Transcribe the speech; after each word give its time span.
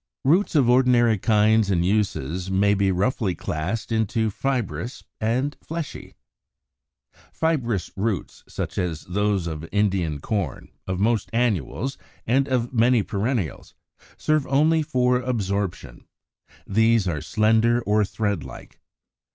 70. 0.23 0.35
Roots 0.35 0.55
of 0.55 0.67
ordinary 0.67 1.17
kinds 1.19 1.69
and 1.69 1.85
uses 1.85 2.49
may 2.49 2.73
be 2.73 2.91
roughly 2.91 3.35
classed 3.35 3.91
into 3.91 4.31
fibrous 4.31 5.03
and 5.19 5.55
fleshy. 5.61 6.15
71. 7.31 7.31
=Fibrous 7.31 7.91
Roots=, 7.95 8.43
such 8.47 8.79
as 8.79 9.01
those 9.03 9.45
of 9.45 9.69
Indian 9.71 10.19
Corn 10.19 10.69
(Fig. 10.69 10.73
70), 10.87 10.91
of 10.91 10.99
most 10.99 11.29
annuals, 11.33 11.97
and 12.25 12.47
of 12.47 12.73
many 12.73 13.03
perennials, 13.03 13.75
serve 14.17 14.47
only 14.47 14.81
for 14.81 15.17
absorption: 15.17 16.05
these 16.65 17.07
are 17.07 17.21
slender 17.21 17.79
or 17.83 18.03
thread 18.03 18.43
like. 18.43 18.79